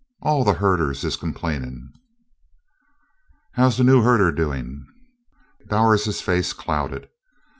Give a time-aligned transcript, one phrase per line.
[0.23, 1.93] All the herders is complainin'."
[3.51, 4.83] "How's the new herder doing?"
[5.67, 7.07] Bowers's face clouded.